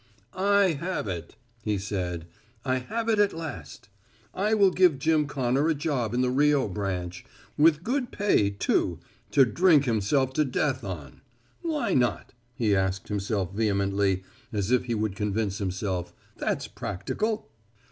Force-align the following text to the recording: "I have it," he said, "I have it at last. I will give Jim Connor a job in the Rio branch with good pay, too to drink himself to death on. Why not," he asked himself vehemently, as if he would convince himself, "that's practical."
"I 0.33 0.69
have 0.71 1.07
it," 1.07 1.35
he 1.61 1.77
said, 1.77 2.25
"I 2.65 2.77
have 2.77 3.07
it 3.07 3.19
at 3.19 3.33
last. 3.33 3.87
I 4.33 4.55
will 4.55 4.71
give 4.71 4.97
Jim 4.97 5.27
Connor 5.27 5.69
a 5.69 5.75
job 5.75 6.15
in 6.15 6.21
the 6.21 6.31
Rio 6.31 6.67
branch 6.67 7.23
with 7.55 7.83
good 7.83 8.11
pay, 8.11 8.49
too 8.49 8.97
to 9.29 9.45
drink 9.45 9.85
himself 9.85 10.33
to 10.33 10.43
death 10.43 10.83
on. 10.83 11.21
Why 11.61 11.93
not," 11.93 12.33
he 12.55 12.75
asked 12.75 13.09
himself 13.09 13.53
vehemently, 13.53 14.23
as 14.51 14.71
if 14.71 14.85
he 14.85 14.95
would 14.95 15.15
convince 15.15 15.59
himself, 15.59 16.15
"that's 16.35 16.67
practical." 16.67 17.51